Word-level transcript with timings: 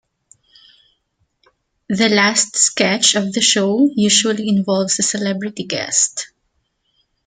The 1.89 2.09
last 2.09 2.55
sketch 2.57 3.13
of 3.13 3.33
the 3.33 3.39
show 3.41 3.87
usually 3.95 4.49
involves 4.49 4.97
a 4.97 5.03
celebrity 5.03 5.63
guest. 5.65 6.31